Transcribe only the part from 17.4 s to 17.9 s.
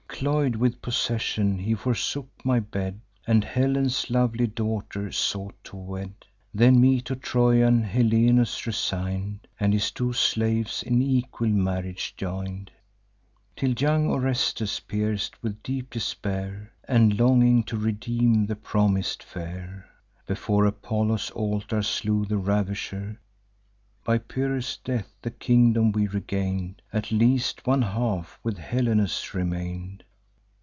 to